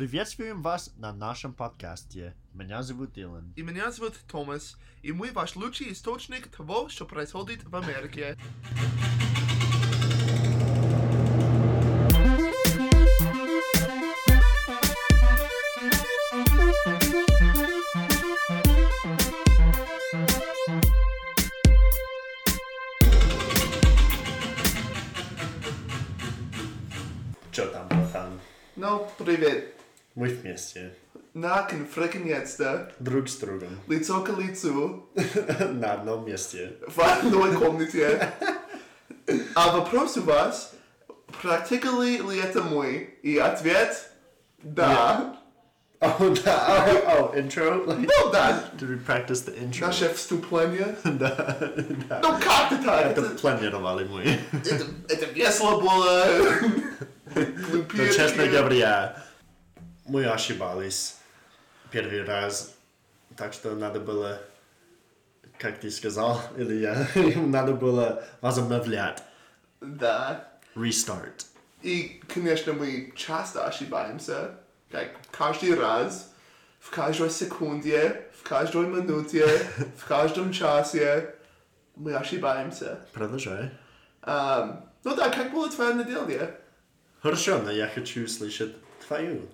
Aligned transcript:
Приветствуем 0.00 0.62
вас 0.62 0.94
на 0.96 1.12
нашем 1.12 1.52
подкасте. 1.52 2.34
Меня 2.54 2.82
зовут 2.82 3.12
Дилан. 3.12 3.52
И 3.54 3.60
меня 3.60 3.92
зовут 3.92 4.14
Томас, 4.26 4.78
и 5.02 5.12
мы 5.12 5.30
ваш 5.30 5.56
лучший 5.56 5.92
источник 5.92 6.48
того, 6.48 6.88
что 6.88 7.04
происходит 7.04 7.64
в 7.64 7.76
Америке. 7.76 8.38
Привет. 30.20 30.44
Мы 30.44 30.50
вместе. 30.50 30.94
Наконец-то, 31.34 32.92
Друг 32.98 33.28
с 33.28 33.36
другом. 33.36 33.70
лицо 33.88 34.20
к 34.22 34.28
лицу, 34.38 35.08
На 35.72 35.94
одном 35.94 36.26
месте. 36.26 36.72
в 36.86 37.00
одной 37.00 37.56
комнате. 37.56 38.32
А 39.54 39.76
вопрос 39.76 40.16
у 40.16 40.22
вас, 40.22 40.74
практиковали 41.40 42.18
ли 42.18 42.38
это 42.40 42.62
мы? 42.62 43.18
И 43.22 43.38
ответ– 43.38 44.06
да. 44.62 45.36
Oh, 46.00 46.42
да. 46.44 46.86
Oh, 46.88 47.32
oh, 47.32 47.34
intro? 47.36 47.84
Like, 47.86 48.06
Ну 48.08 48.30
да, 48.32 48.64
did 48.78 48.88
we 48.88 48.98
practice 49.06 49.44
the 49.46 49.54
intro? 49.58 49.86
наше 49.86 50.12
вступление. 50.14 50.96
Да, 51.04 51.56
да. 52.08 52.20
Ну 52.22 52.32
как-то 52.38 52.82
так. 52.84 53.06
Это 53.12 53.20
Это, 53.20 53.30
планировали 53.38 54.04
мы. 54.04 54.22
это, 54.64 54.84
это 55.08 55.26
весело 55.26 55.80
было. 55.80 56.26
Но, 57.34 57.42
Глупее. 57.70 58.12
честно 58.12 58.46
говоря, 58.46 59.22
мы 60.10 60.26
ошибались 60.26 61.16
первый 61.92 62.24
раз. 62.24 62.74
Так 63.36 63.52
что 63.52 63.76
надо 63.76 64.00
было, 64.00 64.40
как 65.56 65.78
ты 65.78 65.90
сказал, 65.90 66.40
или 66.56 66.74
я, 66.74 67.06
надо 67.36 67.74
было 67.74 68.24
возобновлять. 68.40 69.22
Да. 69.80 70.48
Restart. 70.74 71.46
И, 71.82 72.20
конечно, 72.34 72.72
мы 72.72 73.12
часто 73.16 73.66
ошибаемся, 73.66 74.56
как 74.90 75.10
каждый 75.30 75.74
раз, 75.74 76.32
в 76.80 76.90
каждой 76.90 77.30
секунде, 77.30 78.26
в 78.36 78.42
каждой 78.48 78.86
минуте, 78.86 79.46
в 79.96 80.04
каждом 80.06 80.52
часе 80.52 81.36
мы 81.94 82.14
ошибаемся. 82.14 82.98
Продолжай. 83.12 83.70
Ам, 84.22 84.90
ну 85.04 85.14
да, 85.14 85.30
как 85.30 85.52
была 85.52 85.68
твоя 85.68 85.92
неделя? 85.92 86.60
Хорошо, 87.22 87.58
но 87.58 87.70
я 87.70 87.86
хочу 87.86 88.26
слышать 88.26 88.74
твою. 89.06 89.48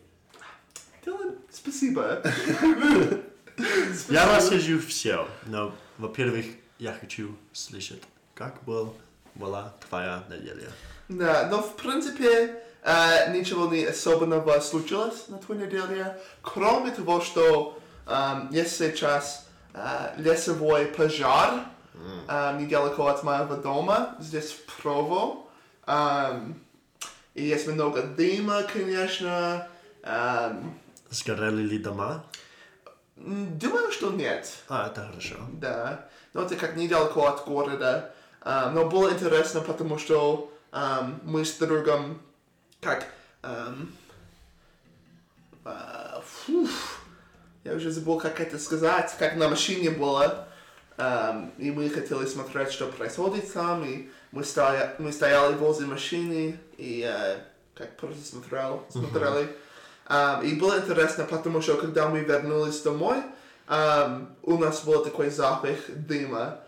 Дилан, 1.06 1.36
спасибо. 1.52 2.20
Я 4.08 4.36
расскажу 4.36 4.80
все, 4.80 5.28
но, 5.46 5.72
во-первых, 5.98 6.46
я 6.78 6.92
хочу 6.92 7.36
слышать, 7.52 8.02
как 8.34 8.62
был, 8.64 8.92
была 9.36 9.72
твоя 9.88 10.24
неделя. 10.28 10.68
Да, 11.08 11.48
но 11.48 11.62
в 11.62 11.76
принципе 11.76 12.60
э, 12.82 13.32
ничего 13.32 13.72
не 13.72 13.84
особенного 13.84 14.58
случилось 14.58 15.28
на 15.28 15.38
твоей 15.38 15.66
неделе, 15.66 16.18
кроме 16.42 16.90
того, 16.90 17.20
что 17.20 17.78
ам, 18.04 18.48
есть 18.50 18.76
сейчас 18.76 19.46
э, 19.74 20.12
лесовой 20.18 20.86
пожар 20.86 21.60
ам, 22.26 22.58
недалеко 22.58 23.06
от 23.06 23.22
моего 23.22 23.54
дома, 23.54 24.16
здесь 24.18 24.50
в 24.50 24.82
Прово. 24.82 25.46
Ам, 25.86 26.56
и 27.34 27.44
есть 27.44 27.68
много 27.68 28.02
дыма, 28.02 28.64
конечно. 28.64 29.68
Ам, 30.02 30.74
Сгорели 31.10 31.62
ли 31.62 31.78
дома? 31.78 32.24
думаю, 33.16 33.90
что 33.92 34.10
нет. 34.10 34.48
А, 34.68 34.88
это 34.88 35.06
хорошо. 35.06 35.36
Да, 35.52 36.08
но 36.34 36.42
это 36.42 36.56
как 36.56 36.76
недалеко 36.76 37.26
от 37.26 37.44
города. 37.44 38.14
Ам, 38.42 38.74
но 38.74 38.88
было 38.88 39.10
интересно, 39.12 39.60
потому 39.60 39.98
что 39.98 40.52
ам, 40.70 41.20
мы 41.24 41.44
с 41.44 41.54
другом 41.54 42.20
как... 42.80 43.06
ам, 43.42 43.92
а, 45.64 46.22
фуф, 46.24 47.04
я 47.64 47.74
уже 47.74 47.90
забыл, 47.90 48.18
как 48.18 48.40
это 48.40 48.58
сказать, 48.58 49.12
как 49.18 49.36
на 49.36 49.48
машине 49.48 49.90
было. 49.90 50.46
Ам, 50.98 51.52
и 51.58 51.70
мы 51.70 51.90
хотели 51.90 52.24
смотреть, 52.26 52.70
что 52.70 52.86
происходит 52.86 53.52
там, 53.52 53.84
и 53.84 54.08
мы, 54.30 54.44
стоя, 54.44 54.94
мы 54.98 55.12
стояли 55.12 55.54
возле 55.54 55.86
машины, 55.86 56.58
и 56.76 57.02
э, 57.06 57.38
как 57.74 57.96
просто 57.96 58.24
смотрел, 58.24 58.86
смотрели. 58.90 59.44
Ам, 59.44 59.50
и 60.08 60.54
было 60.54 60.78
интересно, 60.78 61.24
потому 61.24 61.60
что 61.60 61.76
когда 61.76 62.08
мы 62.08 62.20
вернулись 62.20 62.80
домой, 62.82 63.18
у 63.68 64.58
нас 64.58 64.84
был 64.84 65.02
такой 65.04 65.30
запах 65.30 65.76
дыма. 65.88 66.60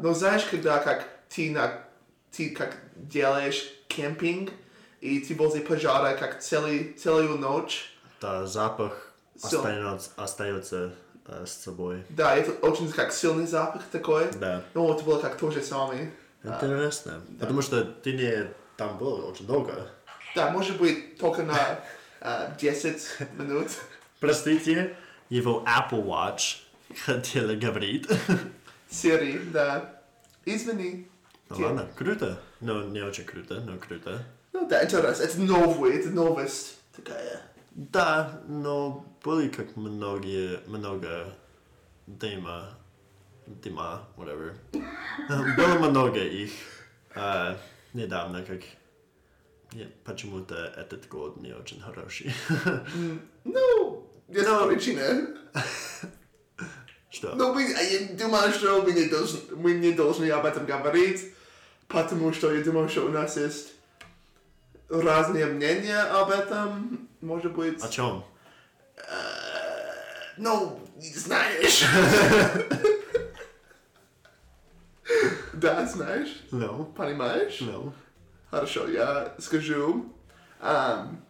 Но 0.00 0.12
знаешь, 0.14 0.44
когда 0.44 0.78
как 0.78 1.08
ты, 1.28 1.50
на, 1.50 1.80
ты 2.30 2.50
как 2.50 2.76
делаешь 2.94 3.66
кемпинг, 3.88 4.50
и 5.00 5.20
ты 5.20 5.34
возле 5.34 5.60
пожара 5.62 6.16
как 6.16 6.40
целый, 6.40 6.92
целую 6.94 7.38
ночь, 7.38 7.94
Да, 8.20 8.46
запах 8.46 9.12
Всё. 9.36 9.58
остается, 9.58 10.10
остается 10.16 10.92
э, 11.26 11.44
с 11.46 11.52
собой. 11.52 12.04
да, 12.08 12.34
это 12.36 12.52
очень 12.66 12.90
как 12.90 13.12
сильный 13.12 13.46
запах 13.46 13.82
такой. 13.92 14.30
Да. 14.32 14.62
Ну, 14.74 14.92
это 14.92 15.04
было 15.04 15.20
как 15.20 15.36
то 15.36 15.50
же 15.50 15.62
самое. 15.62 16.10
Интересно. 16.42 17.20
Потому 17.40 17.62
что 17.62 17.84
ты 17.84 18.12
не 18.12 18.48
там 18.76 18.96
был 18.98 19.26
очень 19.28 19.46
долго. 19.46 19.86
Да, 20.34 20.50
может 20.50 20.76
быть, 20.78 21.18
только 21.18 21.42
на 21.42 21.54
а, 21.54 21.80
10 22.20 23.18
минут. 23.38 23.68
Простите, 24.20 24.96
его 25.28 25.64
Apple 25.66 26.04
Watch 26.04 26.62
хотела 27.04 27.54
говорить. 27.54 28.08
Сири, 28.88 29.38
да. 29.52 30.02
Извини. 30.44 31.08
Ну 31.50 31.56
ладно, 31.58 31.88
круто. 31.96 32.40
Но 32.60 32.82
не 32.84 33.02
очень 33.02 33.24
круто, 33.24 33.60
но 33.60 33.78
круто. 33.78 34.24
Ну 34.52 34.66
да, 34.68 34.84
интересно. 34.84 35.22
Это 35.22 35.40
новое, 35.40 35.92
это 35.98 36.10
новость 36.10 36.78
такая. 36.94 37.42
Да, 37.72 38.40
но 38.48 39.04
были 39.22 39.48
как 39.48 39.76
многие, 39.76 40.60
много 40.66 41.34
дыма, 42.06 42.70
дыма, 43.46 44.08
whatever. 44.16 44.54
Было 45.56 45.90
много 45.90 46.20
их 46.20 46.52
а, 47.14 47.58
недавно, 47.92 48.42
как 48.42 48.62
нет, 49.72 49.92
почему-то 50.04 50.54
этот 50.76 51.08
год 51.08 51.36
не 51.38 51.52
очень 51.52 51.80
хороший. 51.80 52.32
Ну, 53.44 54.10
есть 54.28 54.48
Ну. 54.48 54.68
причина. 54.68 55.28
Что? 57.10 57.34
Но 57.34 57.54
мы, 57.54 57.62
а 57.74 57.80
я 57.82 58.14
думаю, 58.16 58.52
что 58.52 58.82
мы 58.82 58.92
не, 58.92 59.04
должны, 59.08 59.40
мы 59.56 59.72
не 59.74 59.92
должны 59.92 60.28
об 60.30 60.44
этом 60.44 60.66
говорить, 60.66 61.32
потому 61.88 62.32
что 62.32 62.52
я 62.52 62.62
думаю, 62.62 62.88
что 62.88 63.06
у 63.06 63.08
нас 63.08 63.36
есть 63.36 63.72
разные 64.88 65.46
мнения 65.46 65.98
об 66.00 66.30
этом, 66.30 67.08
может 67.20 67.52
быть. 67.54 67.82
О 67.82 67.88
чем? 67.88 68.24
Ну, 70.36 70.78
не 70.96 71.12
знаешь. 71.14 71.84
Да, 75.54 75.86
знаешь, 75.86 76.42
No. 76.50 76.92
понимаешь? 76.94 77.60
No. 77.62 77.92
Хорошо, 78.56 78.88
я 78.88 79.34
скажу. 79.38 80.06
Ам, 80.62 81.22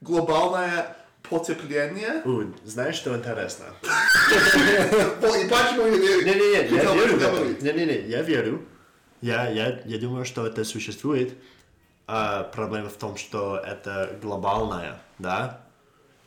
глобальное 0.00 0.96
потепление. 1.22 2.22
У, 2.24 2.44
знаешь, 2.64 2.94
что 2.94 3.14
интересно? 3.14 3.66
Почему 5.20 5.86
я 5.86 5.98
не... 5.98 6.24
Не-не-не, 6.24 6.76
я 6.76 6.94
верю? 6.94 7.56
Не-не-не, 7.60 8.08
я 8.08 8.22
верю. 8.22 8.66
Я, 9.20 9.50
я, 9.50 9.82
я 9.84 9.98
думаю, 9.98 10.24
что 10.24 10.46
это 10.46 10.64
существует. 10.64 11.34
А 12.06 12.44
проблема 12.44 12.88
в 12.88 12.96
том, 12.96 13.18
что 13.18 13.58
это 13.58 14.18
глобальное, 14.22 15.02
да? 15.18 15.60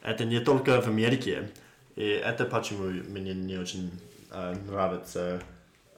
Это 0.03 0.26
не 0.26 0.41
только 0.41 0.79
в 0.79 0.88
Америке. 0.88 1.50
И 1.96 2.06
это 2.06 2.46
почему 2.46 2.84
мне 2.84 3.34
не 3.34 3.58
очень 3.58 4.00
а, 4.29 4.53
нравится 4.53 5.41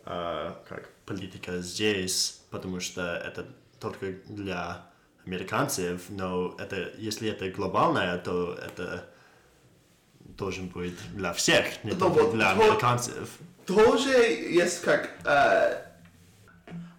а, 0.06 0.58
как 0.69 0.88
политика 1.06 1.58
здесь, 1.58 2.44
потому 2.50 2.80
что 2.80 3.02
это 3.02 3.46
только 3.84 4.14
для 4.30 4.86
американцев, 5.26 6.02
но 6.10 6.56
это, 6.58 6.92
если 6.98 7.30
это 7.30 7.50
глобальное, 7.50 8.18
то 8.18 8.54
это 8.56 9.06
должен 10.20 10.68
быть 10.70 10.98
для 11.16 11.34
всех, 11.34 11.84
не 11.84 11.92
Ну 11.92 11.98
только 12.00 12.24
вот, 12.24 12.34
для 12.34 12.52
американцев. 12.52 13.30
Тоже 13.66 14.10
есть 14.10 14.82
как 14.82 15.10
э, 15.26 15.82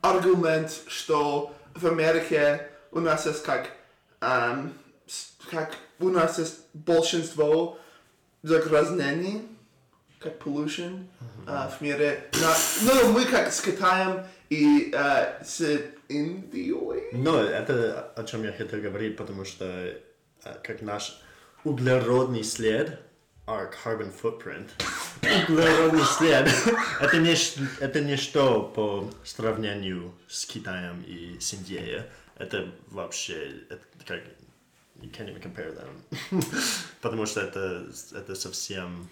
аргумент, 0.03 0.71
что 0.87 1.55
в 1.75 1.87
Америке 1.87 2.69
у 2.93 3.01
нас 3.01 3.27
есть 3.27 3.43
как, 3.43 3.71
с- 4.21 5.33
как 5.51 5.75
у 5.99 6.09
нас 6.11 6.39
есть 6.39 6.59
большинство 6.75 7.79
загрязнений, 8.43 9.43
как 10.19 10.39
pollution 10.43 11.07
э, 11.47 11.69
в 11.77 11.81
мире. 11.83 12.31
На- 12.41 12.57
ну, 12.95 13.13
мы 13.13 13.25
как 13.27 13.53
с 13.53 13.61
Китаем 13.61 14.25
и 14.49 14.91
э, 14.95 15.43
с 15.45 15.61
Индией. 16.14 17.12
Но 17.12 17.40
это 17.40 18.12
о 18.16 18.25
чем 18.25 18.44
я 18.44 18.52
хотел 18.52 18.81
говорить, 18.81 19.16
потому 19.16 19.44
что 19.44 19.64
э, 19.64 19.99
как 20.62 20.82
наш 20.82 21.20
углеродный 21.64 22.44
след, 22.44 23.00
our 23.46 23.70
carbon 23.72 24.12
footprint, 24.12 24.69
углеродный 25.49 26.05
след, 26.05 26.49
это, 27.00 27.19
не, 27.19 27.34
это 27.81 28.00
ничто 28.00 28.62
по 28.62 29.11
сравнению 29.25 30.12
с 30.28 30.46
Китаем 30.46 31.02
и 31.06 31.38
с 31.40 31.52
Индией. 31.55 32.02
Это 32.37 32.72
вообще, 32.88 33.62
это 33.70 33.82
как, 34.06 34.20
you 35.00 35.11
can't 35.11 35.28
even 35.28 35.40
compare 35.40 35.72
them. 35.75 36.44
Потому 37.00 37.26
что 37.26 37.40
это, 37.40 37.87
это 38.12 38.34
совсем 38.34 39.08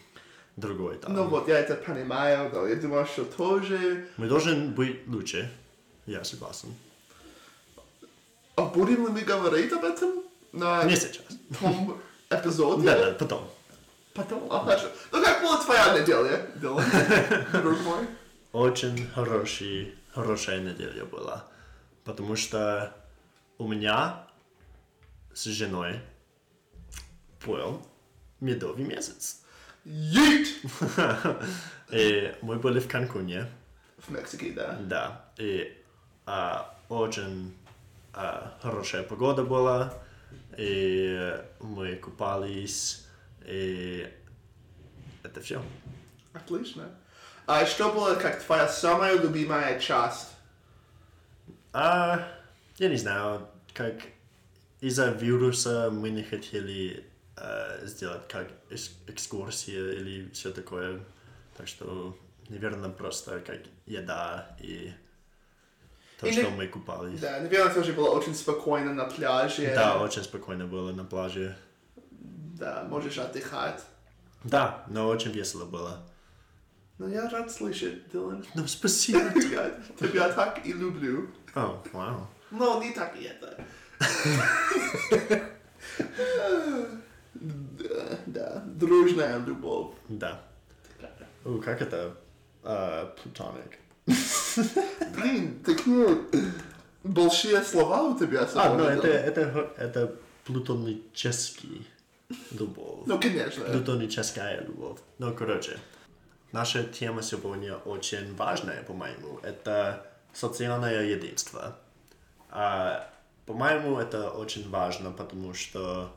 другой 0.57 0.99
там. 0.99 1.15
Ну 1.15 1.29
вот, 1.29 1.49
я 1.49 1.59
это 1.59 1.75
понимаю, 1.75 2.51
но 2.53 2.67
я 2.67 2.77
думаю, 2.77 3.07
что 3.07 3.25
тоже... 3.25 4.09
Мы 4.17 4.29
должны 4.29 4.69
быть 4.69 5.07
лучше, 5.07 5.51
я 6.07 6.25
согласен. 6.25 6.75
А 8.57 8.63
будем 8.63 9.07
ли 9.07 9.13
мы 9.13 9.21
говорить 9.23 9.73
об 9.73 9.85
этом 9.85 10.23
на 10.53 10.85
Не 10.85 10.97
сейчас. 10.97 11.23
том 11.61 12.01
эпизоде? 12.31 12.87
Да, 12.87 12.99
да, 13.07 13.13
потом. 13.13 13.51
Потом? 14.15 14.47
А, 14.51 14.65
хорошо. 14.65 14.89
Ну 15.11 15.23
как 15.23 15.43
была 15.43 15.63
твоя 15.63 15.99
неделя, 15.99 16.47
Дилан? 16.57 16.85
Друг 17.63 17.81
мой. 17.81 18.07
Очень 18.53 19.09
хороший, 19.15 19.95
хорошая 20.13 20.61
неделя 20.61 21.05
была. 21.07 21.45
Потому 22.05 22.37
что 22.37 22.95
у 23.59 23.67
меня 23.67 24.27
с 25.33 25.45
женой 25.45 25.99
был 27.47 27.81
медовый 28.41 28.85
месяц. 28.85 29.39
Yeet! 29.87 30.47
И 31.91 32.35
мы 32.43 32.57
были 32.57 32.81
в 32.81 32.89
Канкуне, 32.89 33.47
В 33.99 34.11
Мексике, 34.11 34.53
да. 34.53 34.77
да. 34.83 35.25
И 35.39 35.77
а, 36.27 36.77
очень 36.89 37.55
а, 38.13 38.59
хорошая 38.61 39.03
погода 39.03 39.45
была. 39.45 39.95
И 40.57 41.35
мы 41.61 41.97
купались. 41.97 43.07
И 43.45 44.09
это 45.23 45.41
все. 45.41 45.63
Отлично. 46.33 46.91
А 47.47 47.67
что 47.67 47.93
было 47.93 48.15
как 48.15 48.43
твоя 48.43 48.69
самая 48.69 49.19
любимая 49.19 49.79
часть? 49.81 50.29
А, 51.73 52.29
я 52.79 52.89
не 52.89 52.97
знаю, 52.97 53.49
как 53.75 53.95
из-за 54.81 55.11
вируса 55.11 55.91
мы 55.91 56.11
не 56.11 56.23
хотели 56.23 57.05
э, 57.37 57.87
сделать 57.87 58.29
как 58.29 58.49
экскурсия 59.07 59.93
или 59.93 60.31
все 60.31 60.51
такое. 60.53 61.01
Так 61.57 61.69
что, 61.69 62.17
наверное, 62.49 62.91
просто 62.91 63.41
как 63.41 63.61
еда 63.87 64.57
и 64.61 64.93
то, 66.23 66.29
И 66.29 66.33
что 66.33 66.43
не- 66.43 66.57
мы 66.57 66.69
купались. 66.69 67.19
Да, 67.19 67.41
наверное, 67.41 67.75
тоже 67.75 67.93
было 67.93 68.11
очень 68.11 68.33
спокойно 68.35 68.95
на 68.95 69.05
пляже. 69.07 69.73
Да, 69.75 69.99
очень 70.01 70.23
спокойно 70.23 70.67
было 70.67 70.93
на 70.93 71.05
пляже. 71.05 71.57
Да, 72.61 72.85
можешь 72.89 73.19
отдыхать. 73.19 73.83
Да, 74.45 74.85
но 74.89 75.09
очень 75.09 75.33
весело 75.33 75.65
было. 75.65 75.99
Ну, 76.99 77.09
я 77.09 77.29
рад 77.29 77.51
слышать, 77.51 78.09
Дилан. 78.13 78.45
Ну, 78.55 78.69
спасибо. 78.69 79.19
Я 79.19 79.71
тебя 79.99 80.29
так 80.33 80.65
и 80.65 80.73
люблю. 80.73 81.29
О, 81.57 81.83
вау. 81.93 82.29
Но 82.53 82.81
не 82.81 82.93
так 82.93 83.17
и 83.17 83.25
это. 83.25 83.59
Да, 87.35 88.19
да, 88.27 88.63
дружная 88.67 89.39
любовь. 89.41 89.97
Да. 90.09 90.41
О, 91.45 91.59
как 91.59 91.83
это? 91.83 92.15
А, 92.63 93.13
Plutonic. 93.17 93.73
Блин, 95.17 95.63
такие 95.65 96.19
большие 97.03 97.63
слова 97.63 98.03
у 98.03 98.19
тебя 98.19 98.49
А, 98.55 98.75
ну 98.75 98.85
это, 98.85 99.09
это, 99.09 99.73
это 99.77 100.15
плутонический 100.45 101.87
любовь. 102.51 103.07
Ну, 103.07 103.21
конечно. 103.21 103.65
Плутоническая 103.65 104.63
любовь. 104.63 104.99
Ну, 105.19 105.35
короче, 105.35 105.79
наша 106.53 106.85
тема 106.85 107.23
сегодня 107.23 107.77
очень 107.77 108.35
важная, 108.37 108.83
по-моему. 108.83 109.39
Это 109.43 110.07
социальное 110.33 111.03
единство. 111.03 111.77
А, 112.51 113.11
по-моему, 113.47 113.99
это 113.99 114.31
очень 114.31 114.69
важно, 114.71 115.11
потому 115.11 115.55
что 115.55 116.15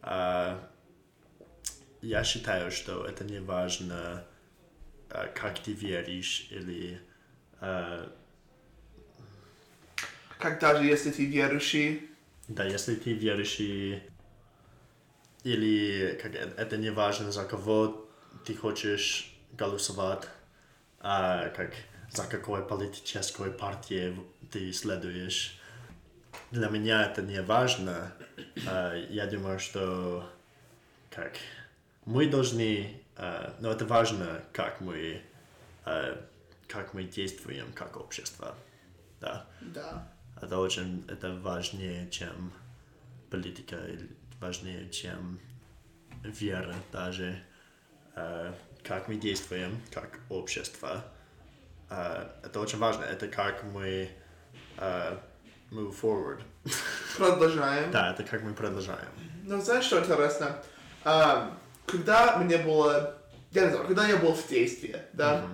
а, 0.00 0.58
я 2.00 2.24
считаю, 2.24 2.70
что 2.70 3.04
это 3.04 3.24
не 3.24 3.40
важно, 3.40 4.24
а, 5.10 5.26
как 5.28 5.58
ты 5.58 5.72
веришь 5.72 6.48
или 6.50 7.00
Как 10.38 10.58
даже 10.60 10.84
если 10.84 11.10
ты 11.10 11.24
верующий, 11.24 12.10
Да, 12.48 12.64
если 12.64 12.96
ты 12.96 13.12
верующий, 13.12 14.02
или 15.44 16.18
как, 16.20 16.34
э- 16.34 16.54
это 16.56 16.76
не 16.76 16.90
важно, 16.90 17.30
за 17.30 17.44
кого 17.44 18.08
ты 18.44 18.54
хочешь 18.54 19.32
голосовать, 19.52 20.28
а 21.00 21.48
как, 21.50 21.72
за 22.10 22.24
какой 22.24 22.66
политической 22.66 23.50
партией 23.52 24.16
ты 24.50 24.72
следуешь. 24.72 25.60
Для 26.50 26.68
меня 26.68 27.06
это 27.06 27.22
не 27.22 27.40
важно. 27.42 28.12
А, 28.66 28.94
я 29.10 29.26
думаю, 29.26 29.58
что 29.60 30.28
как 31.10 31.34
мы 32.04 32.26
должны, 32.28 33.00
а, 33.16 33.54
но 33.60 33.70
это 33.70 33.84
важно, 33.84 34.42
как 34.52 34.80
мы, 34.80 35.22
а, 35.84 36.24
как 36.72 36.94
мы 36.94 37.04
действуем 37.04 37.70
как 37.74 37.96
общество. 37.98 38.54
Да. 39.20 39.46
да. 39.60 40.08
Это 40.40 40.58
очень, 40.58 41.04
это 41.06 41.34
важнее, 41.34 42.10
чем 42.10 42.52
политика, 43.30 43.76
важнее, 44.40 44.88
чем 44.90 45.38
вера 46.22 46.74
даже, 46.90 47.38
э, 48.16 48.52
как 48.82 49.08
мы 49.08 49.16
действуем, 49.16 49.80
как 49.92 50.18
общество. 50.30 51.04
Э, 51.90 52.28
это 52.42 52.58
очень 52.58 52.78
важно, 52.78 53.04
это 53.04 53.28
как 53.28 53.62
мы 53.64 54.08
э, 54.78 55.18
move 55.70 55.94
forward. 56.00 56.40
Продолжаем. 57.18 57.90
Да, 57.90 58.12
это 58.12 58.24
как 58.24 58.42
мы 58.42 58.54
продолжаем. 58.54 59.10
Ну, 59.44 59.60
знаешь, 59.60 59.84
что 59.84 60.00
интересно? 60.00 60.62
Ам, 61.04 61.58
когда 61.86 62.38
мне 62.38 62.56
было... 62.56 63.18
Я 63.50 63.64
не 63.64 63.70
знаю, 63.70 63.86
когда 63.86 64.08
я 64.08 64.16
был 64.16 64.32
в 64.32 64.48
действии, 64.48 64.96
да, 65.12 65.44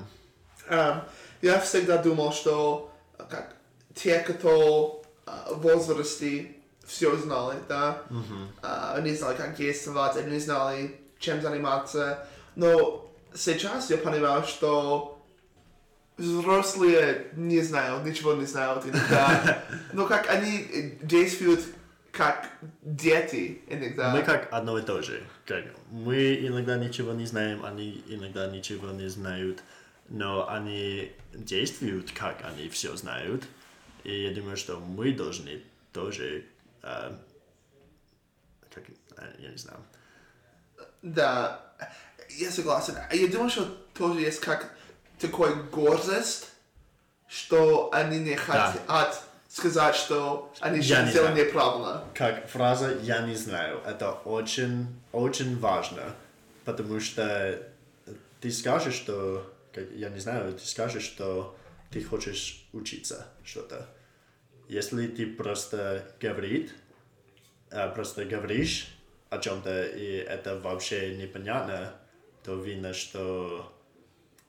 ам, 0.71 1.05
я 1.43 1.59
всегда 1.61 1.99
думал, 1.99 2.33
что 2.33 2.93
а, 3.19 3.25
как 3.25 3.55
те, 3.95 4.19
кто 4.21 5.03
а, 5.27 5.53
в 5.53 5.61
возрасте 5.61 6.53
все 6.87 7.15
знали, 7.17 7.59
да, 7.69 8.03
А, 8.63 8.95
они 8.97 9.15
знали, 9.15 9.37
как 9.37 9.57
действовать, 9.57 10.17
они 10.17 10.39
знали, 10.39 10.99
чем 11.19 11.43
заниматься, 11.43 12.27
но 12.57 13.11
сейчас 13.35 13.91
я 13.91 13.99
понимаю, 13.99 14.45
что 14.45 15.23
взрослые 16.17 17.29
не 17.35 17.61
знают, 17.61 18.05
ничего 18.05 18.35
не 18.35 18.47
знают 18.47 18.85
иногда, 18.87 19.63
но 19.93 20.07
как 20.07 20.29
они 20.29 20.59
э, 20.59 20.91
действуют 21.03 21.61
как 22.11 22.49
дети 22.83 23.63
иногда. 23.69 24.11
Мы 24.11 24.23
как 24.23 24.49
одно 24.51 24.79
и 24.79 24.83
то 24.83 25.01
же. 25.03 25.23
Как 25.47 25.65
мы 25.91 26.35
иногда 26.35 26.77
ничего 26.77 27.13
не 27.13 27.27
знаем, 27.27 27.65
они 27.65 28.03
иногда 28.09 28.49
ничего 28.49 28.91
не 28.91 29.09
знают, 29.09 29.63
но 30.09 30.49
они 30.49 31.13
действуют, 31.35 32.13
как 32.13 32.45
они 32.45 32.69
все 32.69 32.97
знают. 32.97 33.45
И 34.05 34.25
я 34.25 34.35
думаю, 34.35 34.57
что 34.57 34.79
мы 34.79 35.13
должны 35.13 35.63
тоже, 35.93 36.45
э, 36.83 37.13
как, 38.75 38.85
э, 38.89 39.33
я 39.39 39.51
не 39.51 39.57
знаю, 39.59 39.79
Да, 41.03 41.61
я 42.31 42.51
согласен. 42.51 42.95
А 43.11 43.15
Я 43.15 43.29
думаю, 43.29 43.51
что 43.51 43.65
тоже 43.97 44.21
есть 44.21 44.41
как 44.41 44.73
такой 45.19 45.55
гордость, 45.71 46.49
что 47.29 47.91
они 47.93 48.19
не 48.19 48.35
хотят 48.37 49.23
сказать, 49.49 49.95
что 49.95 50.53
они 50.61 50.81
Я 50.81 51.03
не 51.05 51.11
сделали 51.11 51.33
знаю. 51.33 51.47
неправильно. 51.47 52.05
как 52.15 52.49
фраза 52.49 52.97
«я 53.03 53.21
не 53.23 53.35
знаю», 53.35 53.81
это 53.87 54.13
очень, 54.13 54.87
очень 55.13 55.59
важно, 55.59 56.15
потому 56.65 57.01
что 57.01 57.59
ты 58.41 58.51
скажешь, 58.51 58.95
что, 58.95 59.51
как, 59.73 59.91
я 59.93 60.09
не 60.11 60.19
знаю, 60.21 60.53
ты 60.55 60.65
скажешь, 60.67 61.05
что 61.05 61.57
ты 61.91 62.03
хочешь 62.03 62.69
учиться 62.73 63.27
что-то. 63.45 63.89
Если 64.69 65.07
ты 65.09 65.27
просто 65.27 66.05
говорит, 66.21 66.75
просто 67.95 68.25
говоришь 68.25 68.89
о 69.31 69.39
чем-то, 69.39 69.85
и 69.85 70.05
это 70.17 70.59
вообще 70.61 71.17
непонятно, 71.17 71.95
то 72.45 72.55
видно, 72.57 72.93
что 72.93 73.73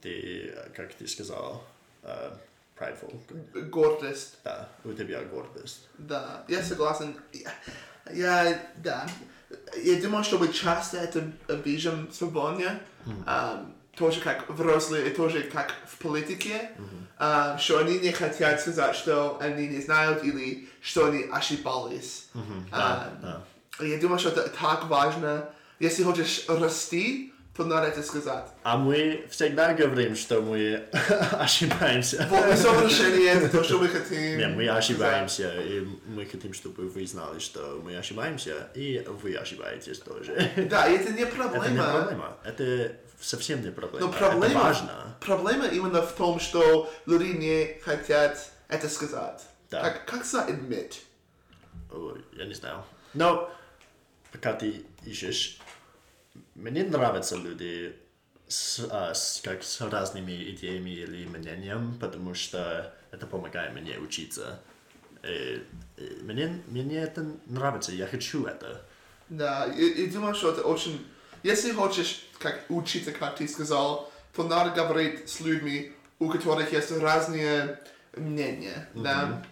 ты, 0.01 0.53
как 0.75 0.93
ты 0.93 1.07
сказал, 1.07 1.63
prideful. 2.77 3.69
Гордость. 3.69 4.37
Да, 4.43 4.69
у 4.83 4.93
тебя 4.93 5.23
гордость. 5.23 5.87
Да, 5.97 6.45
я 6.47 6.63
согласен. 6.63 7.15
Я, 8.11 8.43
я- 8.43 8.71
да. 8.77 9.07
Я 9.83 10.01
думаю, 10.01 10.23
что 10.23 10.37
мы 10.37 10.51
часто 10.53 10.97
это 10.97 11.31
видим 11.63 12.09
сегодня. 12.11 12.79
Ам, 13.25 13.75
тоже 13.95 14.21
как 14.21 14.49
взрослые, 14.49 15.09
и 15.09 15.13
тоже 15.13 15.43
как 15.43 15.73
в 15.87 15.97
политике. 15.97 16.71
Ам, 17.17 17.57
что 17.59 17.79
они 17.79 17.99
не 17.99 18.11
хотят 18.11 18.61
сказать, 18.61 18.95
что 18.95 19.37
они 19.41 19.67
не 19.67 19.81
знают 19.81 20.23
или 20.23 20.69
что 20.81 21.07
они 21.07 21.25
ошибались. 21.31 22.29
Да, 22.71 23.11
Ам, 23.11 23.21
да. 23.21 23.85
Я 23.85 23.99
думаю, 23.99 24.19
что 24.19 24.29
это 24.29 24.47
так 24.49 24.87
важно, 24.87 25.49
Если 25.79 26.03
хочешь 26.03 26.45
расти, 26.47 27.33
это 27.63 28.03
сказать. 28.03 28.45
А 28.63 28.77
мы 28.77 29.25
всегда 29.29 29.73
говорим, 29.73 30.15
что 30.15 30.41
мы 30.41 30.85
ошибаемся. 31.31 32.27
Вот 32.29 32.45
мы 32.45 33.25
это 33.27 33.49
то, 33.49 33.63
что 33.63 33.79
мы 33.79 33.87
хотим. 33.87 34.37
Не, 34.37 34.47
мы 34.47 34.67
ошибаемся, 34.69 35.53
и 35.61 35.85
мы 36.07 36.25
хотим, 36.25 36.53
чтобы 36.53 36.87
вы 36.87 37.05
знали, 37.05 37.39
что 37.39 37.81
мы 37.83 37.97
ошибаемся, 37.97 38.69
и 38.75 39.03
вы 39.07 39.35
ошибаетесь 39.35 39.99
тоже. 39.99 40.51
Да, 40.69 40.87
и 40.87 40.95
это 40.95 41.11
не 41.13 41.25
проблема. 41.25 41.65
Это 41.65 41.73
не 41.73 41.79
проблема. 41.81 42.37
Это 42.43 42.95
совсем 43.19 43.61
не 43.61 43.71
проблема. 43.71 44.07
Но 44.07 44.11
проблема, 44.13 44.45
Это 44.45 44.59
важно. 44.59 45.17
проблема 45.19 45.65
именно 45.67 46.01
в 46.01 46.11
том, 46.13 46.39
что 46.39 46.91
люди 47.05 47.31
не 47.37 47.79
хотят 47.81 48.37
это 48.67 48.87
сказать. 48.89 49.41
Да. 49.69 49.81
Как, 49.81 50.05
как 50.05 50.25
за 50.25 50.39
admit? 50.47 50.93
Ой, 51.91 52.23
Я 52.33 52.45
не 52.45 52.53
знаю. 52.53 52.83
Но 53.13 53.51
пока 54.31 54.53
ты 54.53 54.85
ищешь, 55.05 55.59
мне 56.61 56.83
нравятся 56.83 57.35
люди 57.35 57.95
с, 58.47 58.79
а, 58.89 59.13
с- 59.13 59.41
как 59.43 59.63
с 59.63 59.81
разными 59.81 60.31
идеями 60.51 60.89
или 60.91 61.25
мнением, 61.25 61.97
потому 61.99 62.33
что 62.33 62.93
это 63.11 63.25
помогает 63.27 63.73
мне 63.73 63.97
учиться. 63.99 64.59
И- 65.23 65.61
и 65.97 66.19
мне, 66.23 66.61
мне 66.67 66.97
это 66.97 67.25
нравится, 67.45 67.91
я 67.91 68.07
хочу 68.07 68.45
это. 68.45 68.81
Да, 69.29 69.65
и, 69.65 69.85
и 70.03 70.07
думаю, 70.07 70.33
что 70.35 70.51
это 70.51 70.63
очень... 70.63 71.05
Если 71.43 71.71
хочешь 71.71 72.25
как 72.39 72.63
учиться, 72.69 73.11
как 73.11 73.35
ты 73.37 73.47
сказал, 73.47 74.11
то 74.35 74.43
надо 74.43 74.71
говорить 74.71 75.29
с 75.29 75.39
людьми, 75.41 75.91
у 76.19 76.29
которых 76.29 76.71
есть 76.73 76.91
разные 76.91 77.79
мнения, 78.15 78.89
да. 78.93 79.43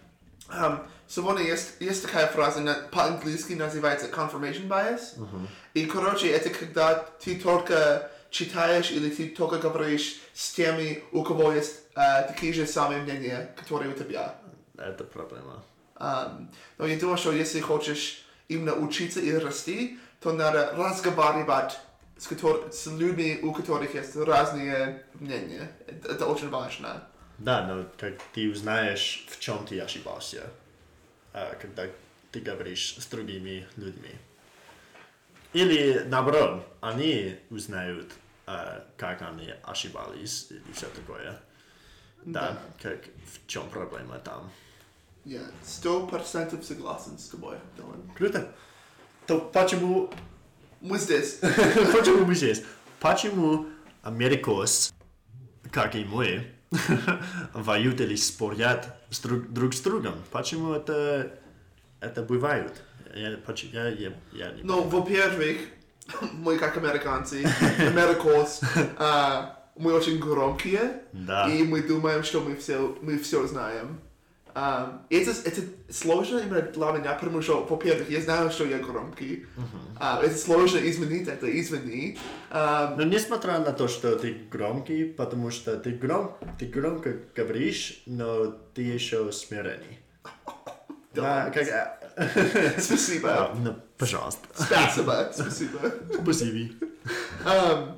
Um, 0.49 0.87
сегодня 1.07 1.43
есть, 1.43 1.75
есть 1.79 2.03
такая 2.03 2.27
фраза, 2.27 2.59
на- 2.61 2.73
по-английски 2.91 3.53
называется 3.53 4.07
confirmation 4.07 4.67
bias. 4.67 5.17
И, 5.73 5.85
короче, 5.85 6.27
это 6.29 6.49
когда 6.49 6.95
ты 7.23 7.39
только 7.39 8.09
читаешь 8.29 8.91
или 8.91 9.09
ты 9.09 9.29
только 9.29 9.57
говоришь 9.57 10.15
с 10.33 10.51
теми, 10.51 11.03
у 11.11 11.23
кого 11.23 11.53
есть 11.53 11.75
э, 11.95 12.27
такие 12.27 12.53
же 12.53 12.67
самые 12.67 13.01
мнения, 13.01 13.53
которые 13.57 13.91
у 13.91 13.97
тебя. 13.97 14.35
Это 14.77 15.03
проблема. 15.03 15.63
Um, 15.95 16.47
но 16.77 16.85
я 16.85 16.95
думаю, 16.99 17.17
что 17.17 17.31
если 17.31 17.59
хочешь 17.59 18.23
именно 18.49 18.73
учиться 18.75 19.19
и 19.19 19.33
расти, 19.33 19.97
то 20.19 20.31
надо 20.31 20.73
разговаривать 20.77 21.79
с, 22.17 22.27
котор- 22.29 22.71
с 22.71 22.85
людьми, 22.87 23.39
у 23.41 23.51
которых 23.51 23.95
есть 23.95 24.15
разные 24.15 25.05
мнения. 25.15 25.71
Это, 25.87 26.11
это 26.11 26.25
очень 26.27 26.49
важно. 26.49 27.03
Да, 27.39 27.65
но 27.65 27.85
как 27.97 28.13
ты 28.33 28.49
узнаешь, 28.51 29.25
в 29.29 29.39
чем 29.39 29.65
ты 29.65 29.79
ошибался, 29.79 30.43
когда 31.59 31.87
ты 32.31 32.39
говоришь 32.39 32.95
с 32.99 33.05
другими 33.07 33.67
людьми. 33.75 34.11
Или 35.53 36.03
наоборот, 36.07 36.67
они 36.81 37.37
узнают, 37.49 38.11
а, 38.45 38.85
как 38.97 39.21
они 39.21 39.53
ошибались 39.63 40.47
и 40.51 40.71
все 40.73 40.87
такое. 40.87 41.39
Да, 42.25 42.59
как 42.81 43.05
в 43.05 43.47
чем 43.47 43.69
проблема 43.69 44.19
там. 44.19 44.51
Я 45.25 45.41
сто 45.63 46.07
процентов 46.07 46.63
согласен 46.65 47.17
с 47.17 47.29
тобой, 47.29 47.57
Дилан. 47.75 48.01
Круто. 48.15 48.53
То 49.25 49.39
почему, 49.39 50.09
Мы 50.79 50.97
здесь. 50.97 51.39
почему 51.41 52.25
мы 52.25 52.35
здесь? 52.35 52.63
Почему 52.99 53.67
америкос, 54.03 54.93
как 55.71 55.95
и 55.95 56.05
мы, 56.05 56.56
воюют 57.53 58.01
или 58.01 58.15
спорят 58.15 58.95
с 59.09 59.19
друг, 59.19 59.49
друг 59.51 59.73
с 59.73 59.81
другом? 59.81 60.15
Почему 60.31 60.73
это, 60.73 61.31
это 61.99 62.21
бывает? 62.23 62.73
Я, 63.15 63.29
я, 63.71 63.87
я, 63.89 64.13
я 64.33 64.51
не 64.51 64.63
Но, 64.63 64.83
во-первых, 64.83 65.57
мы 66.33 66.57
как 66.57 66.77
американцы, 66.77 67.45
америкос, 67.79 68.61
а, 68.97 69.57
мы 69.75 69.93
очень 69.93 70.19
громкие, 70.19 71.03
Да. 71.13 71.47
и 71.49 71.63
мы 71.63 71.81
думаем, 71.81 72.23
что 72.23 72.41
мы 72.41 72.55
все, 72.55 72.97
мы 73.01 73.17
все 73.17 73.47
знаем. 73.47 73.99
И 75.09 75.15
это, 75.15 75.31
это 75.45 75.61
сложно 75.89 76.39
именно 76.39 76.61
для 76.61 76.91
меня, 76.91 77.13
потому 77.13 77.41
что, 77.43 77.63
во-первых, 77.63 78.09
я 78.09 78.21
знаю, 78.21 78.49
что 78.49 78.65
я 78.65 78.79
громкий. 78.79 79.45
А, 79.99 80.19
это 80.23 80.35
сложно 80.35 80.79
изменить 80.79 81.27
это, 81.27 81.47
извини. 81.47 82.17
А, 82.49 82.95
Но 82.97 83.03
несмотря 83.03 83.59
на 83.59 83.71
то, 83.71 83.87
что 83.87 84.15
ты 84.15 84.33
громкий, 84.49 85.05
потому 85.05 85.51
что 85.51 85.77
ты, 85.77 85.91
гром, 85.91 86.35
ты 86.57 86.65
громко 86.65 87.17
говоришь, 87.35 88.01
но 88.07 88.47
ты 88.73 88.81
еще 88.81 89.31
смиренный. 89.31 89.99
Да, 91.13 91.49
как... 91.49 91.99
спасибо. 92.79 93.29
А, 93.29 93.55
ну, 93.55 93.75
пожалуйста. 93.97 94.47
Спасибо, 94.53 95.31
спасибо. 95.33 95.79
Спасибо. 96.21 96.73
Ам, 97.43 97.97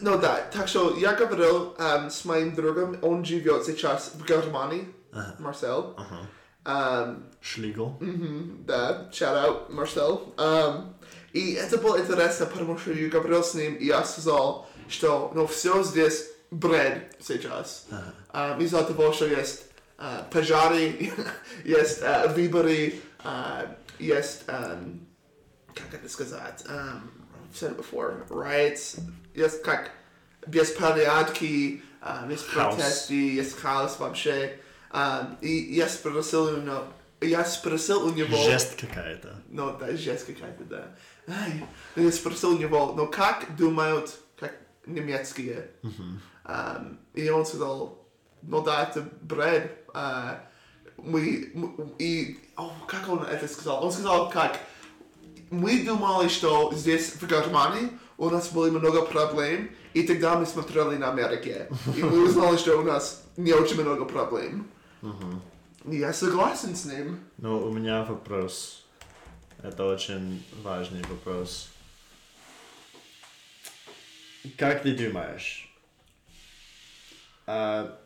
ну 0.00 0.18
да, 0.18 0.40
так 0.52 0.66
что 0.66 0.96
я 0.96 1.14
говорил 1.14 1.74
ам, 1.78 2.10
с 2.10 2.24
моим 2.24 2.54
другом, 2.54 2.96
он 3.02 3.24
живет 3.24 3.64
сейчас 3.64 4.12
в 4.14 4.24
Германии, 4.24 4.88
Марсел. 5.38 5.96
Ам, 6.64 7.24
Шлигл. 7.40 7.96
да, 8.66 9.08
shout 9.12 9.34
out, 9.34 9.72
Марсел. 9.72 10.34
Ам, 10.36 10.94
и 11.32 11.52
это 11.52 11.78
было 11.78 12.00
интересно, 12.00 12.46
потому 12.46 12.76
что 12.78 12.92
я 12.92 13.08
говорил 13.08 13.42
с 13.42 13.54
ним, 13.54 13.74
и 13.76 13.86
я 13.86 14.04
сказал, 14.04 14.68
что 14.88 15.32
ну, 15.34 15.46
все 15.46 15.82
здесь 15.82 16.26
бред 16.50 17.16
сейчас. 17.20 17.86
Ам, 18.30 18.60
из-за 18.60 18.84
того, 18.84 19.12
что 19.12 19.26
есть 19.26 19.62
а, 19.96 20.26
пожары, 20.30 21.12
есть 21.64 22.02
а, 22.02 22.26
выборы, 22.28 22.94
а, 23.22 23.76
есть, 23.98 24.42
ам, 24.46 25.06
как 25.74 25.94
это 25.94 26.08
сказать, 26.08 26.64
um, 26.68 27.02
I've 27.52 27.54
said 27.54 27.76
it 27.76 27.78
before, 27.78 28.26
riots, 28.28 28.98
есть 29.34 29.62
как 29.62 29.90
беспорядки, 30.46 31.82
um, 32.02 32.30
есть 32.30 32.46
Хаос. 32.48 32.74
протесты, 32.76 33.34
есть 33.34 33.58
хаос 33.58 33.98
вообще. 33.98 34.58
Um, 34.92 35.36
и 35.40 35.74
я 35.74 35.88
спросил 35.88 36.44
у 36.44 36.56
него, 36.56 36.84
я 37.20 37.44
спросил 37.44 38.04
у 38.06 38.12
него... 38.12 38.36
Жест 38.36 38.74
какая-то. 38.80 39.40
Ну, 39.48 39.76
да, 39.78 39.96
жесть 39.96 40.26
какая-то, 40.26 40.64
да. 40.64 40.96
Ай, 41.28 41.64
я 41.96 42.10
спросил 42.10 42.50
у 42.50 42.58
него, 42.58 42.92
ну 42.96 43.06
как 43.06 43.56
думают, 43.56 44.10
как 44.36 44.52
немецкие? 44.86 45.70
Um, 46.44 46.98
и 47.14 47.28
он 47.28 47.46
сказал, 47.46 48.04
ну 48.42 48.62
да, 48.62 48.82
это 48.82 49.08
бред. 49.20 49.84
А, 49.94 50.44
мы, 50.96 51.50
мы- 51.54 51.92
и, 51.98 52.40
о, 52.56 52.72
как 52.88 53.08
он 53.08 53.22
это 53.22 53.46
сказал? 53.46 53.84
Он 53.84 53.92
сказал, 53.92 54.30
как 54.30 54.58
мы 55.50 55.84
думали, 55.84 56.28
что 56.28 56.72
здесь, 56.74 57.12
в 57.14 57.26
Германии, 57.26 57.90
у 58.18 58.28
нас 58.30 58.48
было 58.48 58.70
много 58.70 59.02
проблем, 59.02 59.70
и 59.94 60.02
тогда 60.02 60.38
мы 60.38 60.46
смотрели 60.46 60.96
на 60.96 61.10
Америке. 61.10 61.68
И 61.96 62.02
мы 62.02 62.24
узнали, 62.24 62.56
что 62.56 62.76
у 62.76 62.82
нас 62.82 63.24
не 63.36 63.52
очень 63.52 63.80
много 63.80 64.04
проблем. 64.04 64.68
И 65.02 65.96
Я 65.96 66.12
согласен 66.12 66.76
с 66.76 66.84
ним. 66.84 67.20
Но 67.38 67.58
у 67.60 67.72
меня 67.72 68.04
вопрос. 68.04 68.86
Это 69.62 69.84
очень 69.84 70.44
важный 70.62 71.02
вопрос. 71.02 71.70
Как 74.56 74.82
ты 74.82 74.96
думаешь? 74.96 75.70
а, 77.50 77.98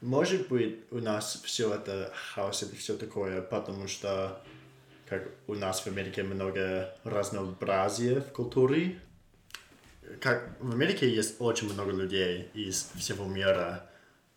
может 0.00 0.48
быть, 0.48 0.80
у 0.90 0.98
нас 0.98 1.40
все 1.44 1.74
это 1.74 2.12
хаос 2.14 2.62
и 2.62 2.76
все 2.76 2.96
такое, 2.96 3.40
потому 3.40 3.88
что 3.88 4.40
как 5.08 5.28
у 5.46 5.54
нас 5.54 5.80
в 5.80 5.86
Америке 5.86 6.22
много 6.22 6.94
разнообразия 7.04 8.20
в 8.20 8.32
культуре. 8.32 9.00
Как 10.20 10.56
в 10.60 10.72
Америке 10.72 11.08
есть 11.08 11.40
очень 11.40 11.72
много 11.72 11.90
людей 11.90 12.50
из 12.54 12.90
всего 12.96 13.24
мира. 13.24 13.86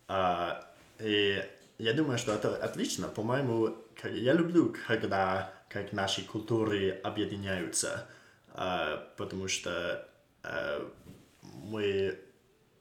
А, 0.08 0.66
и 0.98 1.42
я 1.78 1.92
думаю, 1.92 2.18
что 2.18 2.32
это 2.32 2.56
отлично. 2.56 3.08
По-моему, 3.08 3.76
я 4.04 4.32
люблю, 4.32 4.74
когда 4.86 5.52
как 5.68 5.92
наши 5.92 6.22
культуры 6.24 6.90
объединяются, 7.02 8.06
а, 8.52 9.12
потому 9.16 9.48
что 9.48 10.06
а, 10.42 10.88
мы... 11.42 12.18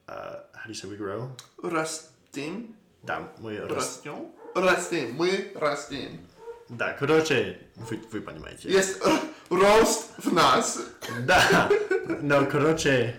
а, 0.08 0.46
how 0.54 0.68
do 0.68 0.72
you 0.72 0.74
say 0.74 0.90
we 0.90 0.98
grow? 0.98 1.30
Растим. 1.64 2.76
Да, 3.02 3.32
мы 3.40 3.58
рас- 3.60 3.72
Растем. 3.72 4.32
Растим. 4.56 5.16
Мы 5.16 5.52
растим. 5.56 6.20
Да, 6.70 6.94
короче, 6.94 7.60
вы, 7.76 8.00
вы 8.12 8.22
понимаете. 8.22 8.70
Есть 8.70 9.02
рост 9.50 10.12
в 10.18 10.34
нас. 10.34 10.80
Да, 11.26 11.70
но, 12.22 12.46
короче, 12.46 13.16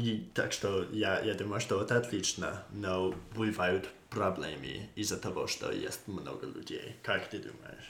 и, 0.00 0.30
так 0.34 0.52
что 0.52 0.86
я, 0.90 1.20
я 1.20 1.34
думаю, 1.34 1.60
что 1.60 1.80
это 1.82 1.96
отлично, 1.96 2.62
но 2.70 3.14
бывают 3.36 3.88
проблемы 4.08 4.88
из-за 4.96 5.16
того, 5.16 5.46
что 5.46 5.70
есть 5.70 6.08
много 6.08 6.46
людей. 6.46 6.96
Как 7.02 7.28
ты 7.28 7.38
думаешь? 7.38 7.88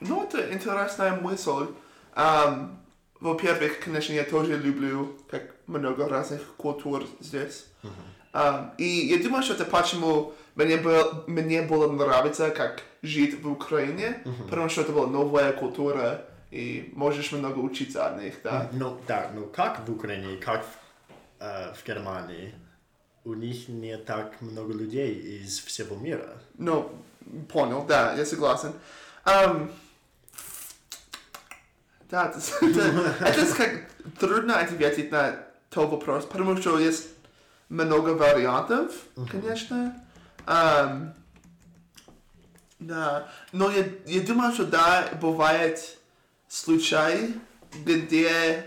Ну, 0.00 0.24
это 0.24 0.52
интересная 0.52 1.16
мысль. 1.20 1.66
Ам, 2.14 2.80
во-первых, 3.20 3.80
конечно, 3.84 4.12
я 4.12 4.24
тоже 4.24 4.56
люблю 4.56 5.18
как 5.30 5.54
много 5.66 6.08
разных 6.08 6.42
культур 6.56 7.04
здесь. 7.20 7.66
Ам, 8.32 8.72
и 8.78 8.84
я 8.84 9.22
думаю, 9.22 9.42
что 9.42 9.54
это 9.54 9.64
почему 9.64 10.34
мне, 10.54 10.76
было, 10.76 11.24
мне 11.26 11.62
было 11.62 11.90
нравится, 11.90 12.50
как 12.50 12.82
жить 13.02 13.42
в 13.42 13.50
Украине, 13.50 14.22
потому 14.48 14.68
что 14.68 14.82
это 14.82 14.92
была 14.92 15.06
новая 15.06 15.52
культура. 15.52 16.24
и 16.54 16.92
можешь 16.94 17.32
много 17.32 17.58
учиться 17.58 18.06
от 18.06 18.22
них, 18.22 18.34
да? 18.44 18.68
Ну, 18.72 18.96
да, 19.08 19.30
ну 19.34 19.46
как 19.46 19.86
в 19.88 19.92
Украине, 19.92 20.36
как 20.36 20.64
э, 21.44 21.74
в 21.74 21.86
Германии, 21.86 22.54
у 23.24 23.34
них 23.34 23.68
не 23.68 23.96
так 23.96 24.40
много 24.40 24.72
людей 24.72 25.14
из 25.14 25.58
всего 25.58 25.96
мира. 25.96 26.40
Ну, 26.58 26.90
понял, 27.52 27.84
да, 27.86 28.14
я 28.14 28.24
согласен. 28.24 28.72
Ам, 29.24 29.70
да, 32.10 32.26
это, 32.26 32.40
это, 32.64 33.14
это 33.20 33.54
как 33.56 33.88
трудно 34.18 34.58
ответить 34.58 35.10
на 35.10 35.36
тот 35.70 35.90
вопрос, 35.90 36.26
потому 36.26 36.56
что 36.56 36.78
есть 36.78 37.08
много 37.68 38.10
вариантов, 38.10 38.92
конечно. 39.30 39.94
Ам, 40.46 41.14
да, 42.78 43.28
но 43.52 43.70
я, 43.70 43.86
я 44.06 44.20
думаю, 44.20 44.52
что 44.52 44.66
да, 44.66 45.08
бывает 45.20 45.98
случаи, 46.48 47.34
где 47.84 48.64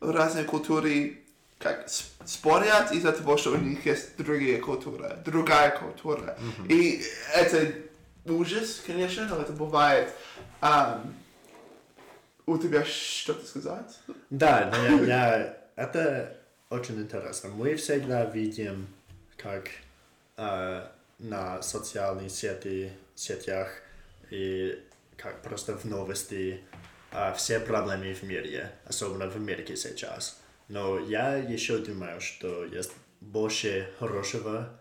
разные 0.00 0.44
культуры 0.44 1.24
как 1.58 1.88
спорят 2.24 2.92
из-за 2.92 3.12
того, 3.12 3.36
что 3.36 3.50
у 3.52 3.56
них 3.56 3.84
есть 3.86 4.16
другие 4.16 4.58
культуры, 4.58 5.16
другая 5.24 5.76
культура. 5.76 6.38
И 6.68 7.02
это 7.34 7.72
ужас, 8.26 8.82
конечно, 8.86 9.26
но 9.26 9.40
это 9.42 9.52
бывает. 9.52 10.10
Ам, 10.60 11.14
у 12.46 12.56
тебя 12.58 12.84
что-то 12.84 13.44
сказать? 13.46 13.98
Да, 14.30 14.72
я, 14.88 15.00
я- 15.04 15.56
это 15.76 16.36
очень 16.70 17.00
интересно. 17.00 17.50
Мы 17.50 17.74
всегда 17.76 18.24
видим, 18.24 18.86
как 19.36 19.68
э, 20.36 20.86
на 21.18 21.62
социальных 21.62 22.30
сети, 22.30 22.92
сетях 23.14 23.70
и 24.30 24.82
как 25.16 25.42
просто 25.42 25.76
в 25.76 25.84
новости 25.84 26.60
э, 27.10 27.34
все 27.36 27.58
проблемы 27.60 28.14
в 28.14 28.22
мире, 28.22 28.70
особенно 28.86 29.28
в 29.28 29.36
Америке 29.36 29.76
сейчас. 29.76 30.38
Но 30.68 30.98
я 30.98 31.36
еще 31.36 31.78
думаю, 31.78 32.20
что 32.20 32.64
есть 32.64 32.92
больше 33.20 33.90
хорошего, 33.98 34.78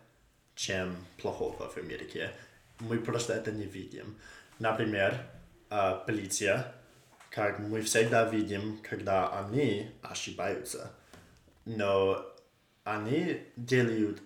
чем 0.56 0.96
плохого 1.18 1.70
в 1.70 1.78
Америке. 1.78 2.32
Мы 2.80 3.00
просто 3.00 3.34
это 3.34 3.52
не 3.52 3.66
видим. 3.66 4.18
Например, 4.60 5.16
э, 5.70 6.00
полиция, 6.06 6.74
как 7.30 7.60
мы 7.60 7.82
всегда 7.82 8.28
видим, 8.30 8.80
когда 8.84 9.40
они 9.40 9.92
ошибаются. 10.02 10.92
Но 11.66 12.26
они 12.84 13.44
делают 13.56 14.22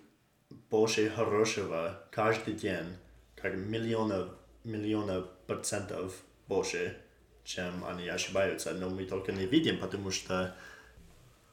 больше 0.70 1.10
хорошего 1.10 2.02
каждый 2.10 2.54
день, 2.54 2.96
как 3.36 3.54
миллионов, 3.54 4.30
миллионов 4.64 5.28
процентов 5.46 6.14
больше, 6.48 6.96
чем 7.44 7.84
они 7.84 8.08
ошибаются. 8.08 8.72
Но 8.72 8.90
мы 8.90 9.04
только 9.04 9.32
не 9.32 9.46
видим, 9.46 9.78
потому 9.78 10.10
что 10.10 10.56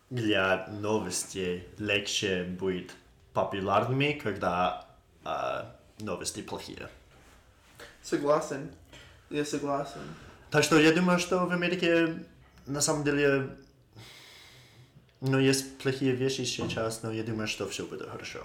для 0.09 0.67
новостей 0.81 1.67
легче 1.77 2.43
быть 2.43 2.91
популярными, 3.33 4.19
когда 4.21 4.85
а, 5.23 5.75
новости 5.99 6.41
плохие. 6.41 6.89
Согласен. 8.01 8.71
Я 9.29 9.45
согласен. 9.45 10.01
Так 10.49 10.63
что 10.63 10.79
я 10.79 10.91
думаю, 10.91 11.19
что 11.19 11.45
в 11.45 11.51
Америке 11.51 12.23
на 12.65 12.81
самом 12.81 13.03
деле 13.03 13.49
ну, 15.21 15.37
есть 15.37 15.77
плохие 15.79 16.13
вещи 16.13 16.43
сейчас, 16.43 17.03
но 17.03 17.11
я 17.11 17.23
думаю, 17.23 17.47
что 17.47 17.67
все 17.67 17.85
будет 17.85 18.09
хорошо. 18.09 18.39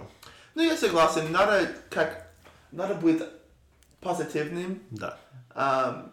Ну, 0.55 0.61
я 0.61 0.77
согласен. 0.77 1.31
Надо 1.31 1.69
как... 1.89 2.27
Надо 2.71 2.95
быть 2.95 3.21
позитивным. 4.01 4.81
Да. 4.91 5.17
Ам, 5.53 6.11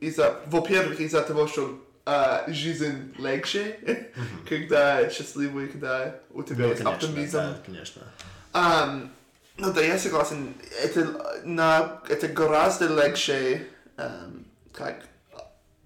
из-за... 0.00 0.40
Во-первых, 0.46 1.00
из-за 1.00 1.22
того, 1.22 1.46
что 1.46 1.83
а, 2.06 2.44
жизнь 2.48 3.14
легче, 3.18 4.10
когда 4.48 5.08
счастливый, 5.10 5.68
когда 5.68 6.16
у 6.30 6.42
тебя 6.42 6.64
Ну, 6.64 6.70
есть 6.70 6.82
конечно, 6.82 7.08
оптимизм. 7.08 7.32
да, 7.38 7.58
конечно. 7.64 8.02
Ам, 8.52 9.12
ну 9.56 9.72
да, 9.72 9.80
я 9.80 9.98
согласен. 9.98 10.54
Это, 10.82 11.40
на, 11.44 12.02
это 12.08 12.28
гораздо 12.28 12.86
легче 12.88 13.66
ам, 13.96 14.44
как 14.72 15.04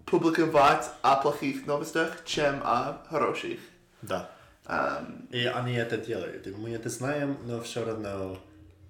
публиковать 0.07 0.91
о 1.03 1.17
плохих 1.17 1.67
новостях, 1.67 2.25
чем 2.25 2.61
о 2.65 2.99
хороших. 3.11 3.59
Да. 4.03 4.31
Ам, 4.65 5.29
И 5.31 5.45
они 5.45 5.75
это 5.75 5.97
делают. 5.99 6.47
И 6.47 6.51
мы 6.51 6.71
это 6.71 6.89
знаем, 6.89 7.37
но 7.45 7.61
все 7.63 7.85
равно 7.85 8.39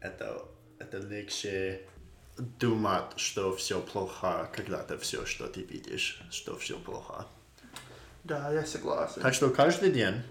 это, 0.01 0.43
это 0.79 0.99
легче 0.99 1.83
думать, 2.39 3.19
что 3.19 3.55
все 3.57 3.81
плохо, 3.81 4.49
когда 4.55 4.83
ты 4.83 4.97
все, 4.99 5.27
что 5.27 5.47
ты 5.49 5.63
видишь, 5.63 6.21
что 6.31 6.57
все 6.57 6.79
плохо. 6.79 7.27
да, 8.25 8.53
я 8.53 8.65
согласен. 8.65 9.23
Так 9.23 9.35
что 9.35 9.51
каждый 9.51 9.91
день 9.91 10.23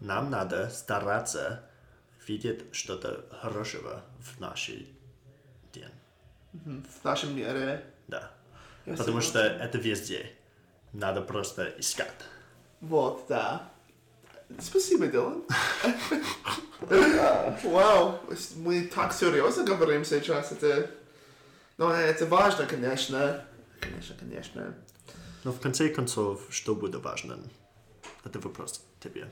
нам 0.00 0.30
надо 0.30 0.68
стараться 0.70 1.62
видеть 2.26 2.64
что-то 2.72 3.24
хорошего 3.40 4.02
в 4.20 4.40
нашей 4.40 4.88
день. 5.72 5.90
В 6.52 7.04
нашем 7.04 7.36
мире. 7.36 7.84
Да. 8.08 8.30
Я 8.84 8.96
Потому 8.96 9.20
согласен. 9.20 9.28
что 9.28 9.64
это 9.64 9.78
везде. 9.78 10.32
Надо 10.92 11.20
просто 11.22 11.72
искать. 11.78 12.12
Вот, 12.80 13.26
да. 13.28 13.68
Спасибо, 14.60 15.06
Дилан. 15.08 15.42
Вау, 17.64 18.20
мы 18.56 18.82
так 18.86 19.12
серьезно 19.12 19.64
говорим 19.64 20.04
сейчас. 20.04 20.52
Это, 20.52 20.90
ну, 21.78 21.90
это 21.90 22.26
важно, 22.26 22.66
конечно. 22.66 23.44
Конечно, 23.80 24.14
конечно. 24.18 24.74
Но 25.44 25.52
в 25.52 25.60
конце 25.60 25.88
концов, 25.88 26.42
что 26.50 26.74
будет 26.74 27.02
важно? 27.02 27.38
Это 28.24 28.38
вопрос 28.40 28.84
тебе. 29.00 29.28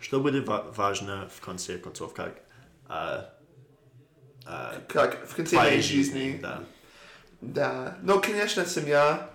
Что 0.00 0.20
будет 0.20 0.46
ва- 0.48 0.72
важно 0.76 1.28
в 1.34 1.40
конце 1.40 1.78
концов, 1.78 2.14
как 2.14 2.40
а, 2.88 3.32
а, 4.44 4.80
Как 4.88 5.28
в 5.28 5.34
конце 5.36 5.56
моей 5.56 5.80
жизни. 5.80 6.38
Да. 6.42 6.64
Да. 7.40 7.98
Но, 8.02 8.20
конечно, 8.20 8.66
семья 8.66 9.30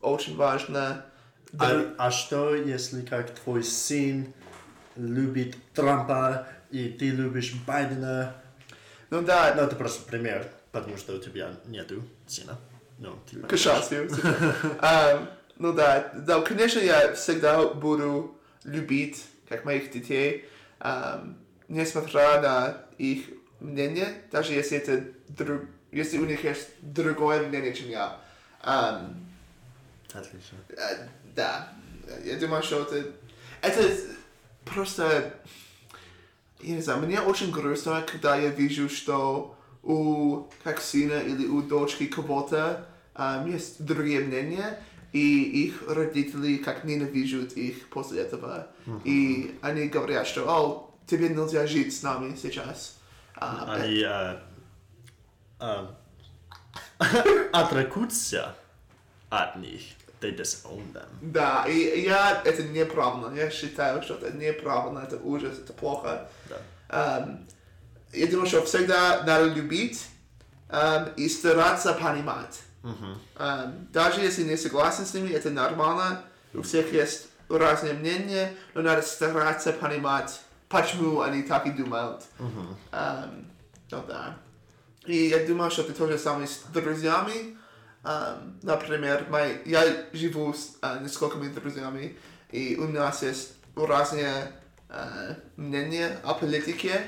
очень 0.00 0.36
важна. 0.36 1.06
А, 1.58 1.94
а 1.96 2.10
что, 2.10 2.54
если 2.54 3.00
как 3.02 3.30
твой 3.34 3.64
сын 3.64 4.32
любит 4.96 5.56
Трампа, 5.72 6.46
и 6.70 6.90
ты 6.90 7.08
любишь 7.10 7.54
Байдена? 7.66 8.34
Ну 9.10 9.22
да, 9.22 9.54
Ну, 9.56 9.62
это 9.62 9.74
просто 9.76 10.06
пример, 10.06 10.46
потому 10.78 10.96
что 10.96 11.14
у 11.14 11.18
тебя 11.18 11.54
нету 11.66 12.02
сына. 12.26 12.58
Ну, 12.98 13.16
ты 13.30 13.40
к 13.40 13.56
счастью. 13.56 14.10
Ам, 14.80 15.28
Ну 15.56 15.72
да, 15.72 16.12
да, 16.14 16.40
конечно, 16.40 16.78
я 16.80 17.14
всегда 17.14 17.66
буду 17.68 18.36
любить, 18.64 19.24
как 19.48 19.64
моих 19.64 19.90
детей, 19.90 20.44
ам, 20.80 21.36
несмотря 21.68 22.40
на 22.40 22.82
их 22.98 23.26
мнение, 23.60 24.22
даже 24.30 24.52
если 24.52 24.78
это 24.78 25.04
друг, 25.28 25.62
если 25.92 26.18
у 26.18 26.24
них 26.24 26.44
есть 26.44 26.68
другое 26.80 27.46
мнение, 27.46 27.74
чем 27.74 27.88
я. 27.88 28.20
Ам, 28.62 29.26
Отлично. 30.12 30.58
э, 30.68 31.06
да, 31.34 31.72
я 32.24 32.36
думаю, 32.36 32.62
что 32.62 32.82
это, 32.82 33.12
это 33.62 33.94
просто, 34.64 35.34
я 36.60 36.74
не 36.76 36.82
знаю, 36.82 37.00
мне 37.00 37.20
очень 37.20 37.50
грустно, 37.50 38.02
когда 38.02 38.36
я 38.36 38.48
вижу, 38.50 38.88
что 38.88 39.57
у 39.82 40.46
как 40.64 40.80
сына 40.80 41.20
или 41.20 41.46
у 41.46 41.62
дочки 41.62 42.06
кого-то 42.06 42.86
ам, 43.14 43.50
есть 43.50 43.84
другие 43.84 44.20
мнения, 44.20 44.78
и 45.12 45.42
их 45.66 45.88
родители 45.88 46.56
как 46.56 46.84
ненавижут 46.84 47.52
их 47.52 47.88
после 47.88 48.22
этого. 48.22 48.68
И 49.04 49.58
они 49.62 49.88
говорят, 49.88 50.26
что 50.26 50.44
«О, 50.48 50.94
тебе 51.06 51.28
нельзя 51.30 51.66
жить 51.66 51.96
с 51.96 52.02
нами 52.02 52.36
сейчас». 52.36 52.98
А, 53.34 53.74
Они 53.74 54.02
а, 54.02 54.42
отрекутся 57.52 58.54
от 59.30 59.56
них. 59.56 59.82
They 60.20 60.36
disown 60.36 60.82
them. 60.92 61.06
Да, 61.22 61.64
и 61.68 62.00
я 62.00 62.42
это 62.44 62.64
неправильно. 62.64 63.32
Я 63.36 63.50
считаю, 63.50 64.02
что 64.02 64.14
это 64.14 64.36
неправильно, 64.36 64.98
это 64.98 65.16
ужас, 65.18 65.58
это 65.58 65.72
плохо. 65.72 66.28
Да. 66.48 66.56
Ам, 66.88 67.46
я 68.12 68.26
думаю, 68.26 68.46
что 68.46 68.64
всегда 68.64 69.22
надо 69.24 69.44
любить 69.46 70.06
ам, 70.68 71.08
и 71.16 71.28
стараться 71.28 71.92
понимать. 71.94 72.60
Ам, 73.36 73.88
даже 73.92 74.20
если 74.20 74.44
не 74.44 74.56
согласен 74.56 75.04
с 75.04 75.14
ними, 75.14 75.30
это 75.30 75.50
нормально. 75.50 76.22
У 76.54 76.62
всех 76.62 76.92
есть 76.92 77.26
разные 77.48 77.94
мнения, 77.94 78.54
но 78.74 78.82
надо 78.82 79.02
стараться 79.02 79.72
понимать, 79.72 80.40
почему 80.68 81.20
они 81.20 81.42
так 81.42 81.66
и 81.66 81.70
думают. 81.70 82.22
Ам, 82.92 83.46
ну 83.90 84.04
да. 84.06 84.36
И 85.06 85.28
я 85.28 85.46
думаю, 85.46 85.70
что 85.70 85.82
это 85.82 85.92
то 85.92 86.06
же 86.06 86.18
самое 86.18 86.46
с 86.46 86.62
друзьями. 86.72 87.56
Ам, 88.04 88.58
например, 88.62 89.26
мои, 89.28 89.56
я 89.64 89.82
живу 90.12 90.54
с 90.54 90.76
а, 90.80 90.98
несколькими 90.98 91.48
друзьями, 91.48 92.16
и 92.50 92.76
у 92.76 92.88
нас 92.88 93.22
есть 93.22 93.54
разные 93.76 94.52
а, 94.88 95.34
мнения 95.56 96.18
о 96.24 96.34
политике. 96.34 97.02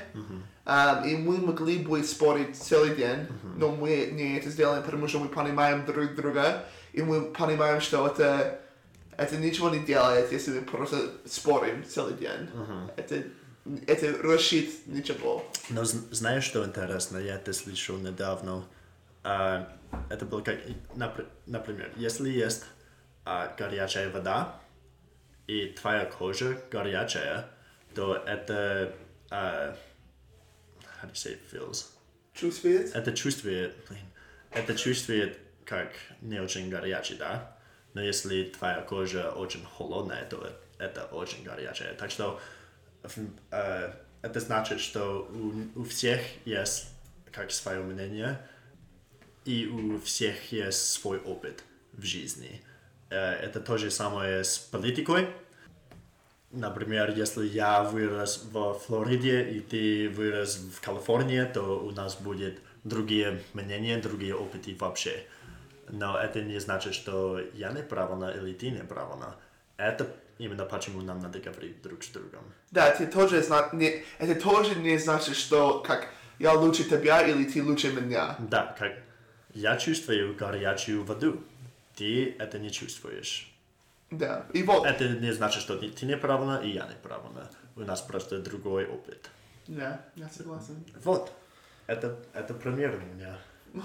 Ам, 0.65 1.03
и 1.05 1.15
мы 1.17 1.37
могли 1.37 1.79
бы 1.79 2.03
спорить 2.03 2.55
целый 2.55 2.95
день, 2.95 3.27
но 3.57 3.69
мы 3.71 4.09
не 4.11 4.37
это 4.37 4.49
сделаем, 4.49 4.83
потому 4.83 5.07
что 5.07 5.19
мы 5.19 5.27
понимаем 5.29 5.85
друг 5.85 6.13
друга. 6.15 6.65
и 6.93 7.01
мы 7.01 7.31
понимаем, 7.31 7.81
что 7.81 8.05
это, 8.07 8.59
это 9.17 9.37
ничего 9.37 9.69
не 9.69 9.79
делает, 9.79 10.31
если 10.31 10.51
мы 10.59 10.61
просто 10.61 10.97
спорим 11.25 11.83
целый 11.85 12.13
день. 12.13 12.49
Это, 12.95 13.23
это 13.87 14.05
решит 14.21 14.85
ничего. 14.87 15.43
Но 15.69 15.83
знаешь, 15.85 16.43
что 16.43 16.63
интересно? 16.63 17.17
Я 17.17 17.35
это 17.35 17.53
слышал 17.53 17.97
недавно. 17.97 18.63
А, 19.23 19.67
это 20.09 20.25
было 20.25 20.41
как, 20.41 20.57
напр- 20.95 21.27
например, 21.47 21.91
если 21.95 22.29
есть 22.29 22.63
а, 23.25 23.53
горячая 23.57 24.09
вода, 24.11 24.59
и 25.47 25.67
твоя 25.67 26.05
кожа 26.05 26.57
горячая, 26.71 27.47
то 27.93 28.15
это... 28.15 28.93
а, 29.29 29.75
how 31.01 31.07
do 31.07 31.11
you 31.11 31.15
say 31.15 31.33
it 31.33 31.41
feels? 31.51 31.87
Чувствует? 32.33 32.95
Это 32.95 33.11
чувствует, 33.13 33.75
это 34.51 34.75
чувствует 34.75 35.37
как 35.65 35.91
не 36.21 36.39
очень 36.39 36.69
горячий, 36.69 37.15
да? 37.15 37.57
Но 37.93 38.01
если 38.01 38.45
твоя 38.45 38.81
кожа 38.81 39.31
очень 39.31 39.65
холодная, 39.65 40.25
то 40.25 40.49
это 40.77 41.05
очень 41.05 41.43
горячая. 41.43 41.93
Так 41.93 42.11
что 42.11 42.39
э, 43.51 43.93
это 44.21 44.39
значит, 44.39 44.79
что 44.79 45.29
у, 45.31 45.79
у 45.79 45.83
всех 45.83 46.21
есть 46.45 46.87
как 47.31 47.51
свое 47.51 47.81
мнение, 47.81 48.39
и 49.45 49.67
у 49.67 49.99
всех 49.99 50.51
есть 50.51 50.91
свой 50.91 51.19
опыт 51.19 51.63
в 51.93 52.03
жизни. 52.03 52.61
Э, 53.09 53.33
это 53.33 53.59
то 53.59 53.77
же 53.77 53.91
самое 53.91 54.43
с 54.43 54.57
политикой. 54.57 55.27
Например, 56.51 57.13
если 57.15 57.47
я 57.47 57.83
вырос 57.83 58.43
в 58.51 58.73
Флориде 58.73 59.49
и 59.49 59.59
ты 59.61 60.09
вырос 60.09 60.57
в 60.57 60.81
Калифорнии, 60.81 61.43
то 61.45 61.79
у 61.79 61.91
нас 61.91 62.15
будет 62.15 62.59
другие 62.83 63.41
мнения, 63.53 63.97
другие 63.97 64.35
опыты 64.35 64.75
вообще. 64.77 65.23
Но 65.89 66.17
это 66.17 66.41
не 66.41 66.59
значит, 66.59 66.93
что 66.93 67.39
я 67.53 67.71
неправильно 67.71 68.29
или 68.29 68.53
ты 68.53 68.69
неправильно. 68.69 69.35
Это 69.77 70.07
именно 70.39 70.65
почему 70.65 71.01
нам 71.01 71.19
надо 71.19 71.39
говорить 71.39 71.81
друг 71.81 72.03
с 72.03 72.09
другом. 72.09 72.43
Да, 72.71 72.89
это 72.89 73.07
тоже, 73.07 73.43
не, 73.73 74.03
это 74.19 74.39
тоже 74.39 74.75
не 74.75 74.97
значит, 74.97 75.35
что 75.35 75.79
как 75.79 76.09
я 76.39 76.53
лучше 76.53 76.83
тебя 76.83 77.21
или 77.21 77.45
ты 77.45 77.63
лучше 77.63 77.91
меня. 77.93 78.35
Да, 78.39 78.75
как 78.77 78.93
я 79.53 79.77
чувствую 79.77 80.35
горячую 80.35 81.03
воду, 81.03 81.43
ты 81.95 82.35
это 82.39 82.59
не 82.59 82.71
чувствуешь. 82.71 83.50
Да. 84.11 84.45
И 84.53 84.61
вот, 84.63 84.85
Это 84.85 85.07
не 85.07 85.31
значит, 85.33 85.61
что 85.61 85.77
ты, 85.77 85.89
ты 85.89 86.05
неправильно 86.05 86.59
и 86.63 86.71
я 86.71 86.85
неправильно. 86.85 87.49
У 87.75 87.81
нас 87.81 88.01
просто 88.01 88.39
другой 88.39 88.85
опыт. 88.85 89.29
да, 89.67 90.01
я 90.15 90.29
согласен. 90.29 90.83
Вот. 91.03 91.31
Это, 91.87 92.17
это 92.33 92.53
пример 92.53 92.95
у 92.95 93.15
меня. 93.15 93.37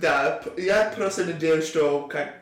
Да, 0.00 0.42
я 0.58 0.92
просто 0.94 1.24
надеюсь, 1.24 1.66
что 1.66 2.06
как 2.08 2.34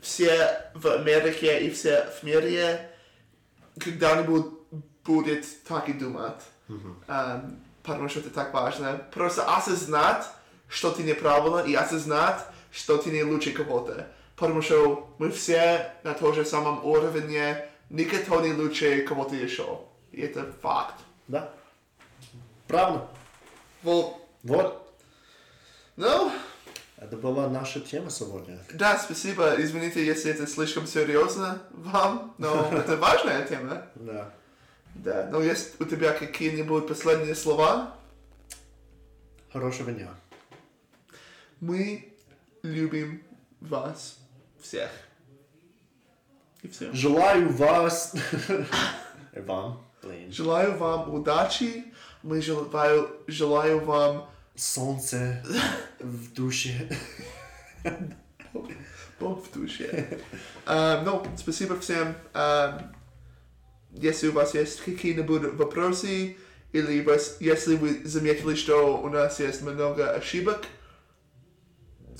все 0.00 0.70
в 0.74 0.86
Америке 0.86 1.66
и 1.66 1.70
все 1.70 2.06
в 2.20 2.22
мире 2.22 2.88
когда-нибудь 3.78 4.46
будет 5.04 5.44
так 5.64 5.88
и 5.88 5.92
думать. 5.92 6.40
Ам, 7.08 7.60
потому 7.82 8.08
что 8.08 8.20
это 8.20 8.30
так 8.30 8.54
важно. 8.54 9.04
Просто 9.12 9.44
осознать, 9.52 10.24
что 10.68 10.92
ты 10.92 11.02
неправильно, 11.02 11.58
и 11.66 11.74
осознать, 11.74 12.40
что 12.70 12.96
ты 12.96 13.10
не 13.10 13.24
лучше 13.24 13.50
кого-то. 13.50 14.06
Потому 14.40 14.62
что 14.62 15.14
мы 15.18 15.30
все 15.30 15.92
на 16.02 16.14
том 16.14 16.34
же 16.34 16.46
самом 16.46 16.82
уровне, 16.82 17.68
никто 17.90 18.40
не 18.40 18.54
лучше 18.54 19.02
кого-то 19.02 19.36
еще. 19.36 19.82
И 20.12 20.22
это 20.22 20.50
факт. 20.62 20.94
Да. 21.28 21.52
Правда. 22.66 23.06
Вот, 23.82 24.16
Вот. 24.42 24.94
ну, 25.96 26.32
Это 26.96 27.18
была 27.18 27.48
наша 27.48 27.80
тема 27.80 28.08
сегодня. 28.08 28.58
Да, 28.72 28.98
спасибо. 28.98 29.56
Извините, 29.58 30.04
если 30.04 30.30
это 30.30 30.46
слишком 30.46 30.86
серьезно 30.86 31.62
вам, 31.70 32.34
но 32.38 32.70
это 32.72 32.96
важная 32.96 33.46
тема. 33.46 33.86
Да. 33.94 34.32
Да, 34.94 35.28
но 35.30 35.42
есть 35.42 35.78
у 35.80 35.84
тебя 35.84 36.12
какие-нибудь 36.12 36.88
последние 36.88 37.34
слова? 37.34 37.94
Хорошего 39.52 39.92
дня. 39.92 40.08
Мы 41.60 42.12
любим 42.62 43.22
вас 43.60 44.16
всех. 44.62 44.90
И 46.62 46.68
все. 46.68 46.92
Желаю 46.92 47.50
вас... 47.52 48.14
И 49.34 49.40
вам, 49.40 49.86
блин. 50.02 50.32
Желаю 50.32 50.76
вам 50.76 51.14
удачи. 51.14 51.84
Мы 52.22 52.42
желаю, 52.42 53.10
желаю 53.28 53.80
вам 53.80 54.28
Солнце 54.56 55.42
в 56.00 56.34
душе. 56.34 56.88
Бог 59.20 59.46
в 59.46 59.52
душе. 59.52 60.18
А, 60.66 61.02
ну, 61.02 61.24
спасибо 61.36 61.78
всем. 61.78 62.14
А, 62.34 62.92
если 63.92 64.28
у 64.28 64.32
вас 64.32 64.54
есть 64.54 64.80
какие-нибудь 64.80 65.54
вопросы, 65.54 66.36
или 66.72 67.02
вас- 67.02 67.36
если 67.40 67.76
вы 67.76 68.02
заметили, 68.04 68.54
что 68.54 69.00
у 69.00 69.08
нас 69.08 69.40
есть 69.40 69.62
много 69.62 70.12
ошибок, 70.12 70.64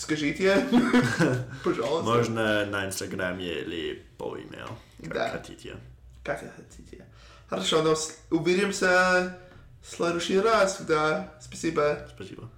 скажите, 0.01 0.67
пожалуйста, 1.65 2.05
Можно 2.11 2.67
на 2.67 2.87
Инстаграме 2.87 3.47
или 3.61 4.05
по 4.19 4.37
имейл, 4.37 4.79
как 5.05 5.13
Да. 5.15 5.29
хотите. 5.31 5.77
как 6.25 6.41
хотите. 6.57 7.05
Хорошо, 7.49 7.83
но 7.83 7.95
с- 7.95 8.17
увидимся 8.31 9.39
в 9.83 9.91
следующий 9.97 10.39
раз, 10.41 10.81
да. 10.83 11.35
Спасибо. 11.41 12.07
Спасибо. 12.15 12.49